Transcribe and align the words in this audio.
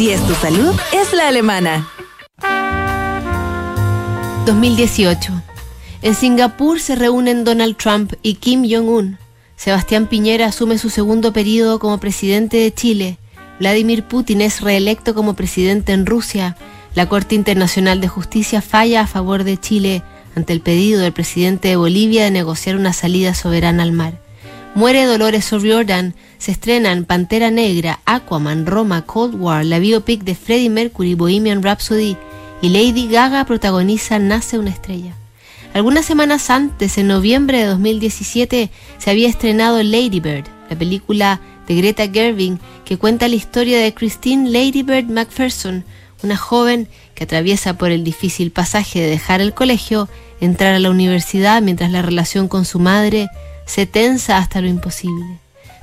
Si 0.00 0.10
es 0.10 0.24
tu 0.24 0.34
salud, 0.34 0.76
es 0.92 1.12
la 1.12 1.26
alemana. 1.26 1.88
2018. 4.46 5.32
En 6.02 6.14
Singapur 6.14 6.78
se 6.78 6.94
reúnen 6.94 7.42
Donald 7.42 7.76
Trump 7.76 8.12
y 8.22 8.34
Kim 8.34 8.62
Jong-un. 8.62 9.18
Sebastián 9.56 10.06
Piñera 10.06 10.46
asume 10.46 10.78
su 10.78 10.88
segundo 10.88 11.32
periodo 11.32 11.80
como 11.80 11.98
presidente 11.98 12.58
de 12.58 12.72
Chile. 12.72 13.18
Vladimir 13.58 14.04
Putin 14.04 14.40
es 14.40 14.60
reelecto 14.60 15.16
como 15.16 15.34
presidente 15.34 15.90
en 15.90 16.06
Rusia. 16.06 16.56
La 16.94 17.08
Corte 17.08 17.34
Internacional 17.34 18.00
de 18.00 18.06
Justicia 18.06 18.62
falla 18.62 19.00
a 19.00 19.08
favor 19.08 19.42
de 19.42 19.58
Chile 19.58 20.04
ante 20.36 20.52
el 20.52 20.60
pedido 20.60 21.00
del 21.00 21.12
presidente 21.12 21.66
de 21.66 21.76
Bolivia 21.76 22.22
de 22.22 22.30
negociar 22.30 22.76
una 22.76 22.92
salida 22.92 23.34
soberana 23.34 23.82
al 23.82 23.90
mar. 23.90 24.27
Muere 24.78 25.06
Dolores 25.06 25.52
O'Riordan, 25.52 26.14
se 26.38 26.52
estrenan 26.52 27.04
Pantera 27.04 27.50
Negra, 27.50 27.98
Aquaman, 28.04 28.64
Roma, 28.64 29.02
Cold 29.02 29.34
War, 29.34 29.64
la 29.64 29.80
biopic 29.80 30.22
de 30.22 30.36
Freddie 30.36 30.70
Mercury, 30.70 31.14
Bohemian 31.14 31.64
Rhapsody 31.64 32.16
y 32.62 32.68
Lady 32.68 33.08
Gaga 33.08 33.44
protagoniza 33.44 34.20
Nace 34.20 34.56
una 34.56 34.70
estrella. 34.70 35.14
Algunas 35.74 36.04
semanas 36.04 36.48
antes, 36.48 36.96
en 36.96 37.08
noviembre 37.08 37.58
de 37.58 37.64
2017, 37.64 38.70
se 38.98 39.10
había 39.10 39.28
estrenado 39.28 39.82
Lady 39.82 40.20
Bird, 40.20 40.44
la 40.70 40.78
película 40.78 41.40
de 41.66 41.74
Greta 41.74 42.06
Gerwig 42.06 42.58
que 42.84 42.98
cuenta 42.98 43.26
la 43.26 43.34
historia 43.34 43.80
de 43.80 43.92
Christine 43.92 44.48
Lady 44.48 44.84
Bird 44.84 45.10
McPherson, 45.10 45.84
una 46.22 46.36
joven 46.36 46.86
que 47.16 47.24
atraviesa 47.24 47.76
por 47.76 47.90
el 47.90 48.04
difícil 48.04 48.52
pasaje 48.52 49.00
de 49.00 49.10
dejar 49.10 49.40
el 49.40 49.54
colegio, 49.54 50.08
entrar 50.40 50.74
a 50.74 50.78
la 50.78 50.90
universidad 50.90 51.62
mientras 51.62 51.90
la 51.90 52.00
relación 52.02 52.46
con 52.46 52.64
su 52.64 52.78
madre 52.78 53.28
se 53.68 53.86
tensa 53.86 54.38
hasta 54.38 54.60
lo 54.60 54.66
imposible. 54.66 55.38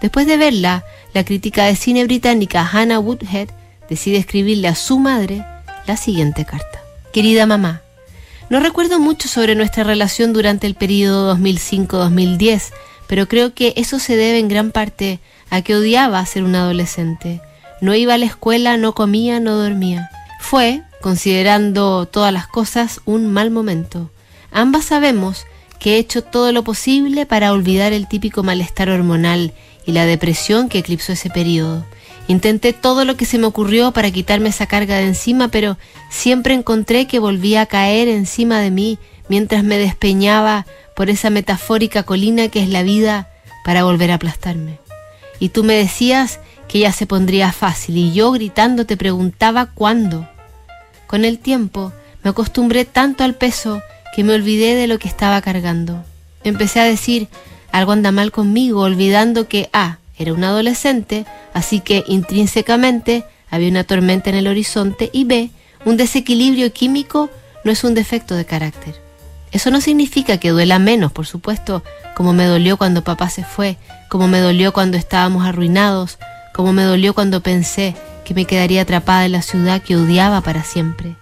Después 0.00 0.26
de 0.26 0.36
verla, 0.36 0.84
la 1.12 1.24
crítica 1.24 1.64
de 1.64 1.74
cine 1.74 2.04
británica 2.04 2.68
Hannah 2.70 3.00
Woodhead 3.00 3.48
decide 3.88 4.18
escribirle 4.18 4.68
a 4.68 4.76
su 4.76 4.98
madre 4.98 5.44
la 5.86 5.96
siguiente 5.96 6.44
carta. 6.44 6.80
Querida 7.12 7.46
mamá, 7.46 7.82
no 8.50 8.60
recuerdo 8.60 9.00
mucho 9.00 9.28
sobre 9.28 9.54
nuestra 9.54 9.82
relación 9.82 10.32
durante 10.32 10.66
el 10.66 10.74
periodo 10.74 11.34
2005-2010, 11.36 12.72
pero 13.06 13.26
creo 13.28 13.54
que 13.54 13.72
eso 13.76 13.98
se 13.98 14.16
debe 14.16 14.38
en 14.38 14.48
gran 14.48 14.70
parte 14.72 15.18
a 15.50 15.62
que 15.62 15.74
odiaba 15.74 16.24
ser 16.26 16.44
un 16.44 16.54
adolescente. 16.54 17.40
No 17.80 17.94
iba 17.94 18.14
a 18.14 18.18
la 18.18 18.26
escuela, 18.26 18.76
no 18.76 18.92
comía, 18.94 19.40
no 19.40 19.56
dormía. 19.56 20.10
Fue, 20.38 20.82
considerando 21.00 22.06
todas 22.06 22.32
las 22.32 22.46
cosas, 22.46 23.00
un 23.06 23.32
mal 23.32 23.50
momento. 23.50 24.10
Ambas 24.52 24.84
sabemos 24.84 25.46
que 25.80 25.94
he 25.94 25.98
hecho 25.98 26.22
todo 26.22 26.52
lo 26.52 26.62
posible 26.62 27.26
para 27.26 27.52
olvidar 27.52 27.92
el 27.92 28.06
típico 28.06 28.44
malestar 28.44 28.90
hormonal 28.90 29.52
y 29.86 29.92
la 29.92 30.06
depresión 30.06 30.68
que 30.68 30.78
eclipsó 30.78 31.12
ese 31.12 31.30
periodo. 31.30 31.84
Intenté 32.28 32.72
todo 32.72 33.04
lo 33.04 33.16
que 33.16 33.24
se 33.24 33.38
me 33.38 33.46
ocurrió 33.46 33.90
para 33.90 34.12
quitarme 34.12 34.50
esa 34.50 34.66
carga 34.66 34.98
de 34.98 35.06
encima, 35.06 35.48
pero 35.48 35.78
siempre 36.10 36.54
encontré 36.54 37.06
que 37.06 37.18
volvía 37.18 37.62
a 37.62 37.66
caer 37.66 38.06
encima 38.06 38.60
de 38.60 38.70
mí 38.70 38.98
mientras 39.28 39.64
me 39.64 39.78
despeñaba 39.78 40.66
por 40.94 41.10
esa 41.10 41.30
metafórica 41.30 42.02
colina 42.02 42.48
que 42.48 42.62
es 42.62 42.68
la 42.68 42.82
vida 42.82 43.28
para 43.64 43.82
volver 43.82 44.12
a 44.12 44.16
aplastarme. 44.16 44.78
Y 45.40 45.48
tú 45.48 45.64
me 45.64 45.74
decías 45.74 46.40
que 46.68 46.80
ya 46.80 46.92
se 46.92 47.06
pondría 47.06 47.50
fácil 47.52 47.96
y 47.96 48.12
yo 48.12 48.30
gritando 48.32 48.84
te 48.84 48.96
preguntaba 48.96 49.66
cuándo. 49.66 50.28
Con 51.06 51.24
el 51.24 51.38
tiempo 51.38 51.92
me 52.22 52.30
acostumbré 52.30 52.84
tanto 52.84 53.24
al 53.24 53.34
peso 53.34 53.82
que 54.14 54.24
me 54.24 54.34
olvidé 54.34 54.74
de 54.74 54.86
lo 54.86 54.98
que 54.98 55.08
estaba 55.08 55.40
cargando. 55.40 56.04
Empecé 56.44 56.80
a 56.80 56.84
decir, 56.84 57.28
algo 57.72 57.92
anda 57.92 58.12
mal 58.12 58.32
conmigo, 58.32 58.82
olvidando 58.82 59.48
que 59.48 59.68
A, 59.72 59.98
era 60.18 60.32
un 60.32 60.44
adolescente, 60.44 61.24
así 61.54 61.80
que 61.80 62.04
intrínsecamente 62.06 63.24
había 63.50 63.68
una 63.68 63.84
tormenta 63.84 64.30
en 64.30 64.36
el 64.36 64.48
horizonte, 64.48 65.10
y 65.12 65.24
B, 65.24 65.50
un 65.84 65.96
desequilibrio 65.96 66.72
químico 66.72 67.30
no 67.64 67.72
es 67.72 67.84
un 67.84 67.94
defecto 67.94 68.34
de 68.34 68.44
carácter. 68.44 68.94
Eso 69.52 69.70
no 69.70 69.80
significa 69.80 70.38
que 70.38 70.50
duela 70.50 70.78
menos, 70.78 71.12
por 71.12 71.26
supuesto, 71.26 71.82
como 72.14 72.32
me 72.32 72.44
dolió 72.44 72.76
cuando 72.76 73.02
papá 73.02 73.30
se 73.30 73.44
fue, 73.44 73.76
como 74.08 74.28
me 74.28 74.40
dolió 74.40 74.72
cuando 74.72 74.96
estábamos 74.96 75.44
arruinados, 75.44 76.18
como 76.54 76.72
me 76.72 76.82
dolió 76.82 77.14
cuando 77.14 77.42
pensé 77.42 77.94
que 78.24 78.34
me 78.34 78.44
quedaría 78.44 78.82
atrapada 78.82 79.24
en 79.24 79.32
la 79.32 79.42
ciudad 79.42 79.82
que 79.82 79.96
odiaba 79.96 80.40
para 80.40 80.62
siempre. 80.62 81.16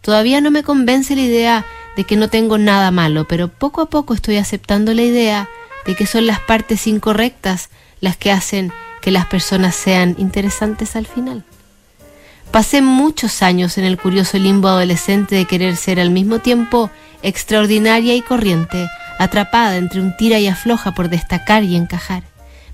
Todavía 0.00 0.40
no 0.40 0.50
me 0.50 0.62
convence 0.62 1.14
la 1.16 1.22
idea 1.22 1.66
de 1.96 2.04
que 2.04 2.16
no 2.16 2.28
tengo 2.28 2.58
nada 2.58 2.90
malo, 2.90 3.26
pero 3.26 3.48
poco 3.48 3.80
a 3.80 3.86
poco 3.86 4.14
estoy 4.14 4.36
aceptando 4.36 4.94
la 4.94 5.02
idea 5.02 5.48
de 5.86 5.94
que 5.94 6.06
son 6.06 6.26
las 6.26 6.40
partes 6.40 6.86
incorrectas 6.86 7.70
las 8.00 8.16
que 8.16 8.30
hacen 8.30 8.72
que 9.00 9.10
las 9.10 9.26
personas 9.26 9.74
sean 9.74 10.14
interesantes 10.18 10.96
al 10.96 11.06
final. 11.06 11.44
Pasé 12.50 12.82
muchos 12.82 13.42
años 13.42 13.78
en 13.78 13.84
el 13.84 13.98
curioso 13.98 14.38
limbo 14.38 14.68
adolescente 14.68 15.34
de 15.34 15.44
querer 15.44 15.76
ser 15.76 15.98
al 16.00 16.10
mismo 16.10 16.38
tiempo 16.38 16.90
extraordinaria 17.22 18.14
y 18.14 18.22
corriente, 18.22 18.88
atrapada 19.18 19.76
entre 19.76 20.00
un 20.00 20.16
tira 20.16 20.38
y 20.38 20.46
afloja 20.46 20.92
por 20.94 21.08
destacar 21.08 21.64
y 21.64 21.76
encajar. 21.76 22.22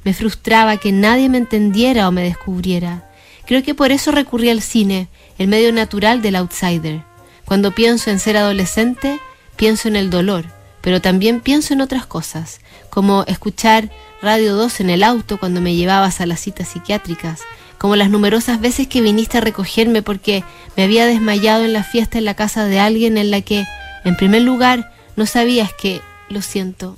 Me 0.04 0.14
frustraba 0.14 0.76
que 0.76 0.92
nadie 0.92 1.28
me 1.28 1.38
entendiera 1.38 2.08
o 2.08 2.12
me 2.12 2.22
descubriera. 2.22 3.08
Creo 3.46 3.62
que 3.62 3.74
por 3.74 3.90
eso 3.90 4.12
recurrí 4.12 4.50
al 4.50 4.62
cine, 4.62 5.08
el 5.38 5.48
medio 5.48 5.72
natural 5.72 6.22
del 6.22 6.36
outsider. 6.36 7.02
Cuando 7.50 7.72
pienso 7.72 8.10
en 8.10 8.20
ser 8.20 8.36
adolescente, 8.36 9.18
pienso 9.56 9.88
en 9.88 9.96
el 9.96 10.08
dolor, 10.08 10.44
pero 10.82 11.00
también 11.00 11.40
pienso 11.40 11.74
en 11.74 11.80
otras 11.80 12.06
cosas, 12.06 12.60
como 12.90 13.24
escuchar 13.26 13.90
Radio 14.22 14.54
2 14.54 14.78
en 14.78 14.90
el 14.90 15.02
auto 15.02 15.36
cuando 15.36 15.60
me 15.60 15.74
llevabas 15.74 16.20
a 16.20 16.26
las 16.26 16.38
citas 16.38 16.68
psiquiátricas, 16.68 17.40
como 17.76 17.96
las 17.96 18.08
numerosas 18.08 18.60
veces 18.60 18.86
que 18.86 19.00
viniste 19.00 19.38
a 19.38 19.40
recogerme 19.40 20.00
porque 20.00 20.44
me 20.76 20.84
había 20.84 21.06
desmayado 21.06 21.64
en 21.64 21.72
la 21.72 21.82
fiesta 21.82 22.18
en 22.18 22.24
la 22.24 22.34
casa 22.34 22.66
de 22.66 22.78
alguien 22.78 23.18
en 23.18 23.32
la 23.32 23.40
que, 23.40 23.66
en 24.04 24.16
primer 24.16 24.42
lugar, 24.42 24.92
no 25.16 25.26
sabías 25.26 25.72
que, 25.72 26.02
lo 26.28 26.42
siento, 26.42 26.96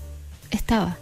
estaba. 0.51 0.99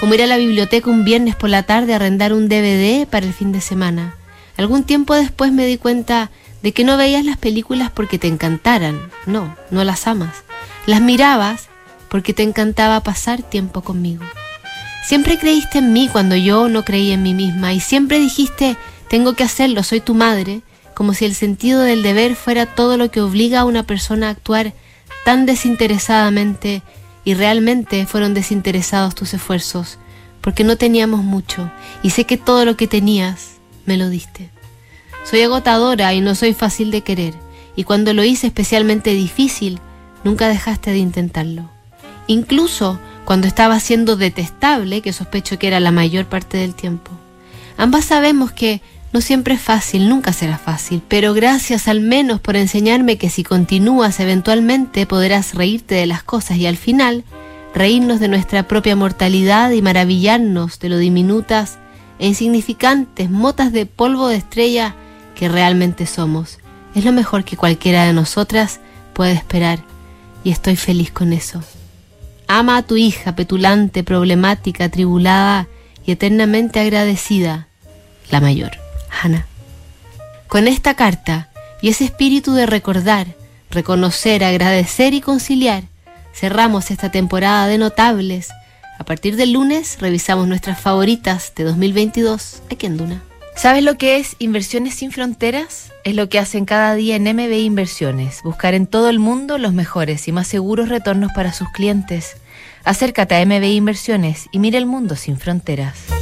Como 0.00 0.14
ir 0.14 0.22
a 0.22 0.26
la 0.26 0.38
biblioteca 0.38 0.88
un 0.88 1.04
viernes 1.04 1.36
por 1.36 1.50
la 1.50 1.64
tarde 1.64 1.92
a 1.92 1.96
arrendar 1.96 2.32
un 2.32 2.48
DVD 2.48 3.06
para 3.06 3.26
el 3.26 3.34
fin 3.34 3.52
de 3.52 3.60
semana. 3.60 4.16
Algún 4.56 4.84
tiempo 4.84 5.14
después 5.14 5.52
me 5.52 5.66
di 5.66 5.76
cuenta 5.76 6.30
de 6.64 6.72
que 6.72 6.82
no 6.82 6.96
veías 6.96 7.26
las 7.26 7.36
películas 7.36 7.90
porque 7.92 8.18
te 8.18 8.26
encantaran, 8.26 8.98
no, 9.26 9.54
no 9.70 9.84
las 9.84 10.06
amas. 10.06 10.44
Las 10.86 11.02
mirabas 11.02 11.68
porque 12.08 12.32
te 12.32 12.42
encantaba 12.42 13.02
pasar 13.02 13.42
tiempo 13.42 13.82
conmigo. 13.82 14.24
Siempre 15.04 15.38
creíste 15.38 15.80
en 15.80 15.92
mí 15.92 16.08
cuando 16.10 16.36
yo 16.36 16.70
no 16.70 16.82
creí 16.82 17.12
en 17.12 17.22
mí 17.22 17.34
misma 17.34 17.74
y 17.74 17.80
siempre 17.80 18.18
dijiste, 18.18 18.78
tengo 19.10 19.34
que 19.34 19.44
hacerlo, 19.44 19.82
soy 19.82 20.00
tu 20.00 20.14
madre, 20.14 20.62
como 20.94 21.12
si 21.12 21.26
el 21.26 21.34
sentido 21.34 21.82
del 21.82 22.02
deber 22.02 22.34
fuera 22.34 22.64
todo 22.64 22.96
lo 22.96 23.10
que 23.10 23.20
obliga 23.20 23.60
a 23.60 23.64
una 23.66 23.82
persona 23.82 24.28
a 24.28 24.30
actuar 24.30 24.72
tan 25.26 25.44
desinteresadamente 25.44 26.80
y 27.26 27.34
realmente 27.34 28.06
fueron 28.06 28.32
desinteresados 28.32 29.14
tus 29.14 29.34
esfuerzos, 29.34 29.98
porque 30.40 30.64
no 30.64 30.78
teníamos 30.78 31.22
mucho 31.22 31.70
y 32.02 32.08
sé 32.08 32.24
que 32.24 32.38
todo 32.38 32.64
lo 32.64 32.78
que 32.78 32.86
tenías 32.86 33.56
me 33.84 33.98
lo 33.98 34.08
diste. 34.08 34.53
Soy 35.34 35.42
agotadora 35.42 36.14
y 36.14 36.20
no 36.20 36.36
soy 36.36 36.54
fácil 36.54 36.92
de 36.92 37.00
querer, 37.00 37.34
y 37.74 37.82
cuando 37.82 38.14
lo 38.14 38.22
hice 38.22 38.46
especialmente 38.46 39.14
difícil, 39.14 39.80
nunca 40.22 40.48
dejaste 40.48 40.92
de 40.92 40.98
intentarlo. 40.98 41.68
Incluso 42.28 43.00
cuando 43.24 43.48
estaba 43.48 43.80
siendo 43.80 44.14
detestable, 44.14 45.00
que 45.00 45.12
sospecho 45.12 45.58
que 45.58 45.66
era 45.66 45.80
la 45.80 45.90
mayor 45.90 46.26
parte 46.26 46.58
del 46.58 46.76
tiempo. 46.76 47.10
Ambas 47.76 48.04
sabemos 48.04 48.52
que 48.52 48.80
no 49.12 49.20
siempre 49.20 49.54
es 49.54 49.60
fácil, 49.60 50.08
nunca 50.08 50.32
será 50.32 50.56
fácil, 50.56 51.02
pero 51.08 51.34
gracias 51.34 51.88
al 51.88 52.00
menos 52.00 52.38
por 52.38 52.54
enseñarme 52.54 53.18
que 53.18 53.28
si 53.28 53.42
continúas 53.42 54.20
eventualmente 54.20 55.04
podrás 55.04 55.54
reírte 55.54 55.96
de 55.96 56.06
las 56.06 56.22
cosas 56.22 56.58
y 56.58 56.66
al 56.68 56.76
final 56.76 57.24
reírnos 57.74 58.20
de 58.20 58.28
nuestra 58.28 58.68
propia 58.68 58.94
mortalidad 58.94 59.72
y 59.72 59.82
maravillarnos 59.82 60.78
de 60.78 60.90
lo 60.90 60.96
diminutas 60.96 61.78
e 62.20 62.28
insignificantes 62.28 63.32
motas 63.32 63.72
de 63.72 63.84
polvo 63.86 64.28
de 64.28 64.36
estrella 64.36 64.94
que 65.34 65.48
realmente 65.48 66.06
somos. 66.06 66.58
Es 66.94 67.04
lo 67.04 67.12
mejor 67.12 67.44
que 67.44 67.56
cualquiera 67.56 68.04
de 68.04 68.12
nosotras 68.12 68.80
puede 69.12 69.32
esperar 69.32 69.80
y 70.44 70.50
estoy 70.50 70.76
feliz 70.76 71.10
con 71.10 71.32
eso. 71.32 71.62
Ama 72.46 72.76
a 72.76 72.82
tu 72.82 72.96
hija 72.96 73.34
petulante, 73.34 74.04
problemática, 74.04 74.88
tribulada 74.88 75.66
y 76.06 76.12
eternamente 76.12 76.80
agradecida, 76.80 77.68
la 78.30 78.40
mayor, 78.40 78.72
Hannah. 79.22 79.46
Con 80.48 80.68
esta 80.68 80.94
carta 80.94 81.48
y 81.80 81.88
ese 81.88 82.04
espíritu 82.04 82.52
de 82.52 82.66
recordar, 82.66 83.26
reconocer, 83.70 84.44
agradecer 84.44 85.14
y 85.14 85.20
conciliar, 85.20 85.84
cerramos 86.34 86.90
esta 86.90 87.10
temporada 87.10 87.66
de 87.66 87.78
notables. 87.78 88.50
A 88.98 89.04
partir 89.04 89.36
del 89.36 89.52
lunes 89.52 89.96
revisamos 90.00 90.46
nuestras 90.46 90.80
favoritas 90.80 91.52
de 91.56 91.64
2022 91.64 92.62
aquí 92.70 92.86
en 92.86 92.96
Duna. 92.98 93.22
¿Sabes 93.56 93.84
lo 93.84 93.96
que 93.96 94.16
es 94.16 94.36
Inversiones 94.38 94.94
sin 94.94 95.12
Fronteras? 95.12 95.92
Es 96.04 96.14
lo 96.14 96.28
que 96.28 96.38
hacen 96.38 96.64
cada 96.64 96.94
día 96.94 97.16
en 97.16 97.24
MBI 97.24 97.64
Inversiones, 97.64 98.42
buscar 98.42 98.74
en 98.74 98.86
todo 98.86 99.08
el 99.08 99.18
mundo 99.18 99.58
los 99.58 99.72
mejores 99.72 100.28
y 100.28 100.32
más 100.32 100.48
seguros 100.48 100.88
retornos 100.88 101.32
para 101.32 101.52
sus 101.52 101.68
clientes. 101.70 102.36
Acércate 102.84 103.36
a 103.36 103.46
MBI 103.46 103.76
Inversiones 103.76 104.48
y 104.52 104.58
mira 104.58 104.76
el 104.76 104.86
mundo 104.86 105.16
sin 105.16 105.38
fronteras. 105.38 106.13